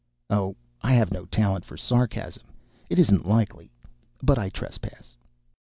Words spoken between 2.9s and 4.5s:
isn't likely.) But I